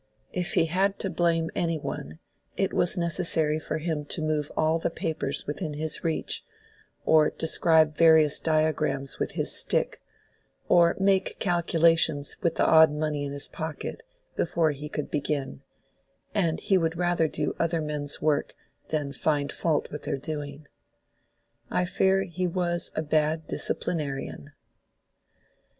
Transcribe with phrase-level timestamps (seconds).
[0.33, 2.17] If he had to blame any one,
[2.57, 6.43] it was necessary for him to move all the papers within his reach,
[7.05, 10.01] or describe various diagrams with his stick,
[10.67, 14.01] or make calculations with the odd money in his pocket,
[14.35, 15.61] before he could begin;
[16.33, 18.55] and he would rather do other men's work
[18.87, 20.65] than find fault with their doing.
[21.69, 24.51] I fear he was a bad disciplinarian.